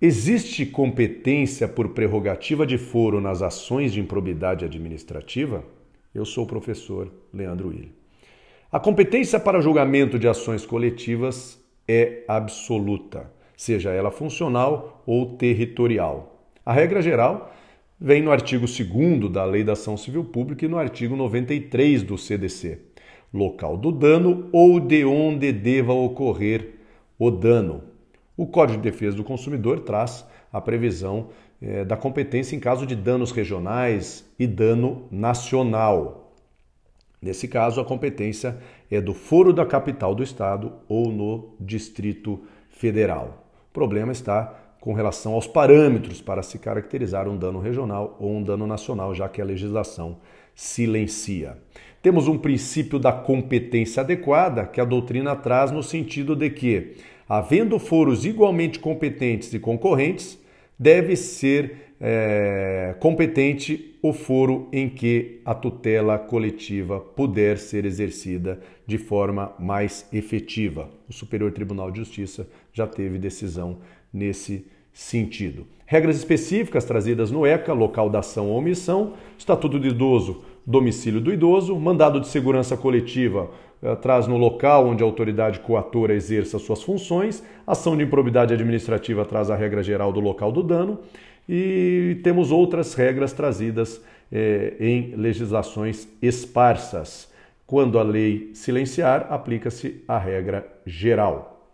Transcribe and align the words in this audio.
Existe 0.00 0.66
competência 0.66 1.68
por 1.68 1.90
prerrogativa 1.90 2.66
de 2.66 2.76
foro 2.76 3.20
nas 3.20 3.42
ações 3.42 3.92
de 3.92 4.00
improbidade 4.00 4.64
administrativa? 4.64 5.64
Eu 6.12 6.24
sou 6.24 6.44
o 6.44 6.48
professor 6.48 7.12
Leandro 7.32 7.68
Willi. 7.68 7.92
A 8.72 8.80
competência 8.80 9.38
para 9.38 9.60
julgamento 9.60 10.18
de 10.18 10.26
ações 10.26 10.66
coletivas 10.66 11.64
é 11.86 12.24
absoluta, 12.26 13.30
seja 13.56 13.92
ela 13.92 14.10
funcional 14.10 15.00
ou 15.06 15.36
territorial. 15.36 16.44
A 16.66 16.72
regra 16.72 17.00
geral 17.00 17.54
vem 17.98 18.20
no 18.20 18.32
artigo 18.32 18.66
2 18.66 19.30
da 19.30 19.44
Lei 19.44 19.62
da 19.62 19.74
Ação 19.74 19.96
Civil 19.96 20.24
Pública 20.24 20.64
e 20.64 20.68
no 20.68 20.76
artigo 20.76 21.14
93 21.14 22.02
do 22.02 22.18
CDC. 22.18 22.80
Local 23.32 23.76
do 23.76 23.92
dano 23.92 24.48
ou 24.52 24.80
de 24.80 25.04
onde 25.04 25.52
deva 25.52 25.92
ocorrer 25.92 26.80
o 27.16 27.30
dano. 27.30 27.93
O 28.36 28.46
Código 28.46 28.82
de 28.82 28.90
Defesa 28.90 29.16
do 29.16 29.24
Consumidor 29.24 29.80
traz 29.80 30.26
a 30.52 30.60
previsão 30.60 31.28
eh, 31.62 31.84
da 31.84 31.96
competência 31.96 32.56
em 32.56 32.60
caso 32.60 32.86
de 32.86 32.96
danos 32.96 33.30
regionais 33.30 34.28
e 34.38 34.46
dano 34.46 35.06
nacional. 35.10 36.32
Nesse 37.22 37.48
caso, 37.48 37.80
a 37.80 37.84
competência 37.84 38.58
é 38.90 39.00
do 39.00 39.14
Foro 39.14 39.52
da 39.52 39.64
Capital 39.64 40.14
do 40.14 40.22
Estado 40.22 40.72
ou 40.88 41.10
no 41.10 41.54
Distrito 41.58 42.42
Federal. 42.68 43.46
O 43.70 43.72
problema 43.72 44.12
está 44.12 44.52
com 44.80 44.92
relação 44.92 45.32
aos 45.32 45.46
parâmetros 45.46 46.20
para 46.20 46.42
se 46.42 46.58
caracterizar 46.58 47.26
um 47.26 47.38
dano 47.38 47.58
regional 47.58 48.16
ou 48.20 48.30
um 48.32 48.42
dano 48.42 48.66
nacional, 48.66 49.14
já 49.14 49.26
que 49.28 49.40
a 49.40 49.44
legislação 49.44 50.18
silencia. 50.54 51.56
Temos 52.02 52.28
um 52.28 52.36
princípio 52.36 52.98
da 52.98 53.10
competência 53.10 54.02
adequada 54.02 54.66
que 54.66 54.78
a 54.78 54.84
doutrina 54.84 55.34
traz 55.34 55.70
no 55.70 55.82
sentido 55.82 56.36
de 56.36 56.50
que, 56.50 56.96
havendo 57.28 57.78
foros 57.78 58.24
igualmente 58.24 58.78
competentes 58.78 59.52
e 59.52 59.58
concorrentes, 59.58 60.38
deve 60.78 61.16
ser 61.16 61.94
é, 62.00 62.94
competente 63.00 63.96
o 64.02 64.12
foro 64.12 64.68
em 64.72 64.88
que 64.88 65.40
a 65.44 65.54
tutela 65.54 66.18
coletiva 66.18 67.00
puder 67.00 67.56
ser 67.56 67.84
exercida 67.86 68.60
de 68.86 68.98
forma 68.98 69.54
mais 69.58 70.06
efetiva. 70.12 70.90
O 71.08 71.12
Superior 71.12 71.50
Tribunal 71.52 71.90
de 71.90 71.98
Justiça 72.00 72.46
já 72.72 72.86
teve 72.86 73.18
decisão 73.18 73.78
nesse 74.12 74.66
sentido. 74.92 75.66
Regras 75.86 76.16
específicas 76.16 76.84
trazidas 76.84 77.30
no 77.30 77.46
ECA, 77.46 77.72
local 77.72 78.10
da 78.10 78.20
ação 78.20 78.48
ou 78.48 78.58
omissão, 78.58 79.14
Estatuto 79.38 79.78
do 79.78 79.86
Idoso, 79.86 80.44
domicílio 80.66 81.20
do 81.20 81.32
idoso, 81.32 81.76
mandado 81.76 82.20
de 82.20 82.28
segurança 82.28 82.76
coletiva 82.76 83.50
eh, 83.82 83.94
traz 83.96 84.26
no 84.26 84.36
local 84.36 84.86
onde 84.86 85.02
a 85.02 85.06
autoridade 85.06 85.60
coatora 85.60 86.14
exerça 86.14 86.58
suas 86.58 86.82
funções, 86.82 87.42
ação 87.66 87.96
de 87.96 88.02
improbidade 88.02 88.54
administrativa 88.54 89.24
traz 89.24 89.50
a 89.50 89.56
regra 89.56 89.82
geral 89.82 90.12
do 90.12 90.20
local 90.20 90.50
do 90.50 90.62
dano 90.62 91.00
e 91.48 92.18
temos 92.22 92.50
outras 92.50 92.94
regras 92.94 93.32
trazidas 93.32 94.02
eh, 94.32 94.74
em 94.80 95.14
legislações 95.16 96.08
esparsas. 96.22 97.32
Quando 97.66 97.98
a 97.98 98.02
lei 98.02 98.50
silenciar, 98.54 99.26
aplica-se 99.30 100.02
a 100.06 100.18
regra 100.18 100.66
geral. 100.86 101.68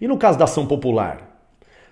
E 0.00 0.06
no 0.06 0.18
caso 0.18 0.38
da 0.38 0.44
ação 0.44 0.66
popular? 0.66 1.38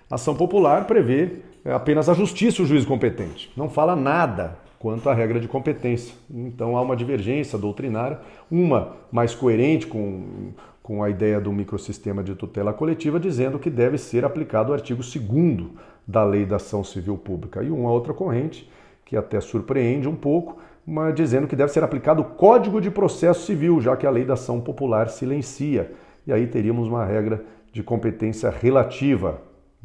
A 0.09 0.15
ação 0.15 0.35
popular 0.35 0.85
prevê 0.85 1.39
eh, 1.63 1.73
apenas 1.73 2.07
a 2.07 2.13
justiça 2.13 2.61
o 2.61 2.65
juiz 2.65 2.85
competente. 2.85 3.51
Não 3.57 3.69
fala 3.69 3.95
nada 3.95 4.64
quanto 4.85 5.09
à 5.09 5.15
regra 5.15 5.39
de 5.39 5.47
competência. 5.47 6.13
Então 6.29 6.77
há 6.77 6.81
uma 6.83 6.95
divergência 6.95 7.57
doutrinária, 7.57 8.19
uma 8.51 8.95
mais 9.11 9.33
coerente 9.33 9.87
com, 9.87 10.51
com 10.83 11.01
a 11.01 11.09
ideia 11.09 11.41
do 11.41 11.51
microsistema 11.51 12.23
de 12.23 12.35
tutela 12.35 12.71
coletiva, 12.71 13.19
dizendo 13.19 13.57
que 13.57 13.71
deve 13.71 13.97
ser 13.97 14.23
aplicado 14.23 14.69
o 14.69 14.75
artigo 14.75 15.01
2 15.01 15.71
da 16.05 16.23
Lei 16.23 16.45
da 16.45 16.57
Ação 16.57 16.83
Civil 16.83 17.17
Pública, 17.17 17.63
e 17.63 17.71
uma 17.71 17.89
outra 17.89 18.13
corrente, 18.13 18.69
que 19.03 19.17
até 19.17 19.41
surpreende 19.41 20.07
um 20.07 20.15
pouco, 20.15 20.59
mas 20.85 21.15
dizendo 21.15 21.47
que 21.47 21.55
deve 21.55 21.71
ser 21.71 21.83
aplicado 21.83 22.21
o 22.21 22.25
Código 22.25 22.79
de 22.79 22.91
Processo 22.91 23.43
Civil, 23.43 23.81
já 23.81 23.97
que 23.97 24.05
a 24.05 24.11
Lei 24.11 24.23
da 24.23 24.35
Ação 24.35 24.61
Popular 24.61 25.09
silencia. 25.09 25.91
E 26.27 26.31
aí 26.31 26.45
teríamos 26.45 26.87
uma 26.87 27.03
regra 27.03 27.43
de 27.73 27.81
competência 27.81 28.51
relativa, 28.51 29.41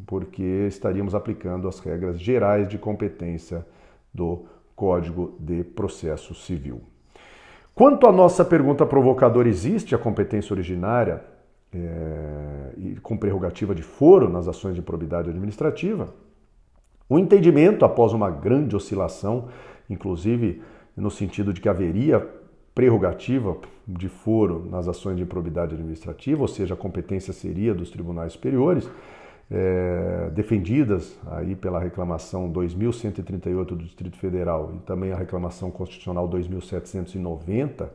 porque 0.07 0.67
estaríamos 0.69 1.15
aplicando 1.15 1.67
as 1.67 1.81
regras 1.81 2.21
gerais 2.21 2.69
de 2.69 2.77
competência 2.77 3.65
do 4.13 4.45
Código 4.81 5.37
de 5.39 5.63
Processo 5.63 6.35
Civil. 6.35 6.81
Quanto 7.75 8.07
à 8.07 8.13
nossa 8.13 8.43
pergunta 8.43 8.87
provocadora, 8.87 9.47
existe 9.47 9.95
a 9.95 9.99
competência 9.99 10.55
originária 10.55 11.23
é, 11.71 12.73
e 12.79 12.97
com 13.03 13.15
prerrogativa 13.15 13.75
de 13.75 13.83
foro 13.83 14.27
nas 14.27 14.49
ações 14.49 14.75
de 14.75 14.81
probidade 14.81 15.29
administrativa? 15.29 16.15
O 17.11 17.19
entendimento, 17.19 17.85
após 17.85 18.15
uma 18.15 18.31
grande 18.31 18.75
oscilação, 18.75 19.49
inclusive 19.91 20.63
no 20.97 21.11
sentido 21.11 21.53
de 21.53 21.61
que 21.61 21.69
haveria 21.69 22.27
prerrogativa 22.75 23.59
de 23.87 24.09
foro 24.09 24.67
nas 24.71 24.89
ações 24.89 25.19
de 25.19 25.25
improbidade 25.25 25.75
administrativa, 25.75 26.41
ou 26.41 26.49
seja, 26.49 26.73
a 26.73 26.77
competência 26.77 27.35
seria 27.35 27.75
dos 27.75 27.91
tribunais 27.91 28.33
superiores, 28.33 28.89
é, 29.51 30.31
defendidas 30.33 31.19
aí 31.27 31.57
pela 31.57 31.81
reclamação 31.81 32.49
2138 32.49 33.75
do 33.75 33.85
Distrito 33.85 34.17
Federal 34.17 34.73
e 34.77 34.79
também 34.81 35.13
a 35.13 35.17
reclamação 35.17 35.71
constitucional 35.71 36.29
2790 36.29 37.91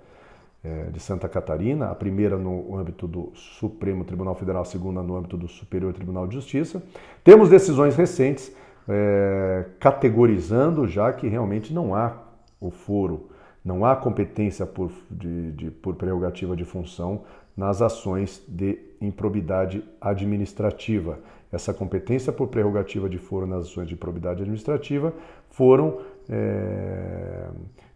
é, 0.64 0.90
de 0.92 1.00
Santa 1.00 1.30
Catarina, 1.30 1.92
a 1.92 1.96
primeira 1.96 2.38
no 2.38 2.76
âmbito 2.76 3.08
do 3.08 3.32
Supremo 3.36 4.04
Tribunal 4.04 4.36
Federal, 4.36 4.64
a 4.64 4.66
segunda 4.66 5.02
no 5.02 5.16
âmbito 5.16 5.38
do 5.38 5.48
Superior 5.48 5.94
Tribunal 5.94 6.28
de 6.28 6.34
Justiça. 6.34 6.84
Temos 7.24 7.50
decisões 7.50 7.96
recentes 7.96 8.54
é, 8.90 9.66
categorizando 9.80 10.88
já 10.88 11.14
que 11.14 11.28
realmente 11.28 11.74
não 11.74 11.96
há 11.96 12.18
o 12.60 12.70
foro, 12.70 13.30
não 13.64 13.86
há 13.86 13.96
competência 13.96 14.66
por, 14.66 14.92
de, 15.10 15.52
de, 15.54 15.72
por 15.72 15.96
prerrogativa 15.96 16.56
de 16.56 16.66
função 16.66 17.24
nas 17.56 17.82
ações 17.82 18.44
de 18.48 18.80
improbidade 19.02 19.84
administrativa 20.02 21.20
essa 21.56 21.74
competência 21.74 22.34
por 22.34 22.48
prerrogativa 22.48 23.10
de 23.10 23.18
foro 23.18 23.48
nas 23.48 23.68
ações 23.68 23.88
de 23.88 23.96
probidade 23.96 24.42
administrativa 24.42 25.14
foram 25.50 26.00
é, 26.30 27.48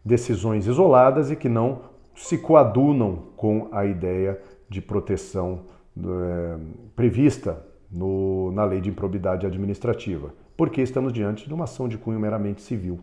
decisões 0.03 0.65
isoladas 0.65 1.29
e 1.29 1.35
que 1.35 1.49
não 1.49 1.81
se 2.15 2.37
coadunam 2.37 3.27
com 3.35 3.67
a 3.71 3.85
ideia 3.85 4.39
de 4.69 4.81
proteção 4.81 5.65
é, 5.97 6.57
prevista 6.95 7.65
no, 7.91 8.51
na 8.53 8.63
lei 8.63 8.79
de 8.79 8.89
improbidade 8.89 9.45
administrativa, 9.45 10.33
porque 10.55 10.81
estamos 10.81 11.11
diante 11.11 11.47
de 11.47 11.53
uma 11.53 11.65
ação 11.65 11.89
de 11.89 11.97
cunho 11.97 12.19
meramente 12.19 12.61
civil. 12.61 12.99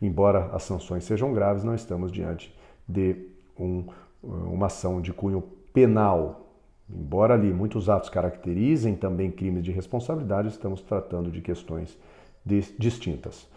Embora 0.00 0.46
as 0.52 0.64
sanções 0.64 1.04
sejam 1.04 1.32
graves, 1.32 1.62
não 1.62 1.74
estamos 1.74 2.10
diante 2.10 2.52
de 2.88 3.28
um, 3.56 3.84
uma 4.22 4.66
ação 4.66 5.00
de 5.00 5.12
cunho 5.12 5.44
penal, 5.72 6.42
Embora 6.94 7.34
ali 7.34 7.52
muitos 7.52 7.88
atos 7.88 8.10
caracterizem 8.10 8.94
também 8.94 9.30
crimes 9.30 9.64
de 9.64 9.72
responsabilidade, 9.72 10.48
estamos 10.48 10.82
tratando 10.82 11.30
de 11.30 11.40
questões 11.40 11.98
distintas. 12.78 13.48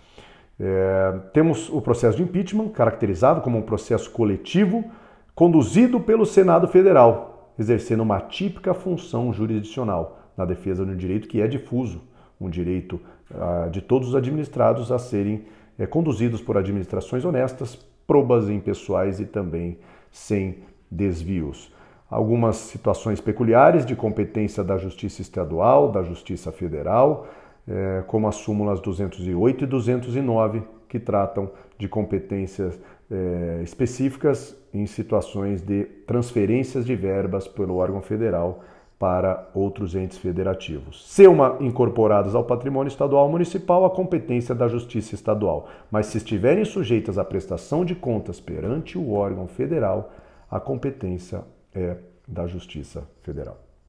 É, 0.57 1.19
temos 1.33 1.69
o 1.69 1.81
processo 1.81 2.15
de 2.15 2.23
impeachment, 2.23 2.69
caracterizado 2.69 3.41
como 3.41 3.57
um 3.57 3.61
processo 3.61 4.09
coletivo, 4.11 4.85
conduzido 5.33 5.99
pelo 5.99 6.25
Senado 6.25 6.67
Federal, 6.67 7.51
exercendo 7.59 8.03
uma 8.03 8.21
típica 8.21 8.73
função 8.73 9.33
jurisdicional 9.33 10.19
na 10.37 10.45
defesa 10.45 10.85
de 10.85 10.91
um 10.91 10.97
direito 10.97 11.27
que 11.27 11.41
é 11.41 11.47
difuso, 11.47 12.01
um 12.39 12.49
direito 12.49 13.01
ah, 13.33 13.67
de 13.69 13.81
todos 13.81 14.09
os 14.09 14.15
administrados 14.15 14.91
a 14.93 14.99
serem 14.99 15.45
é, 15.77 15.85
conduzidos 15.85 16.41
por 16.41 16.57
administrações 16.57 17.25
honestas, 17.25 17.75
probas 18.07 18.49
impessoais 18.49 19.19
e 19.19 19.25
também 19.25 19.77
sem 20.09 20.59
desvios 20.89 21.75
algumas 22.09 22.57
situações 22.57 23.19
peculiares 23.19 23.85
de 23.85 23.95
competência 23.95 24.63
da 24.63 24.77
Justiça 24.77 25.21
Estadual, 25.21 25.91
da 25.91 26.03
Justiça 26.03 26.51
Federal, 26.51 27.27
é, 27.67 28.03
como 28.07 28.27
as 28.27 28.35
súmulas 28.35 28.79
208 28.79 29.63
e 29.63 29.67
209, 29.67 30.63
que 30.87 30.99
tratam 30.99 31.49
de 31.77 31.87
competências 31.87 32.79
é, 33.11 33.61
específicas 33.63 34.55
em 34.73 34.85
situações 34.85 35.61
de 35.61 35.85
transferências 36.05 36.85
de 36.85 36.95
verbas 36.95 37.47
pelo 37.47 37.75
órgão 37.75 38.01
federal 38.01 38.61
para 38.97 39.49
outros 39.53 39.93
entes 39.93 40.17
federativos. 40.17 41.05
Se 41.11 41.27
uma 41.27 41.57
incorporadas 41.59 42.33
ao 42.33 42.45
patrimônio 42.45 42.87
estadual 42.87 43.29
municipal, 43.29 43.83
a 43.83 43.89
competência 43.89 44.55
da 44.55 44.67
Justiça 44.67 45.15
Estadual, 45.15 45.67
mas 45.91 46.05
se 46.07 46.17
estiverem 46.17 46.63
sujeitas 46.63 47.17
à 47.17 47.25
prestação 47.25 47.83
de 47.83 47.93
contas 47.93 48.39
perante 48.39 48.97
o 48.97 49.11
órgão 49.11 49.47
federal, 49.47 50.13
a 50.49 50.59
competência 50.59 51.43
é 51.75 51.97
da 52.27 52.47
Justiça 52.47 53.07
Federal. 53.21 53.64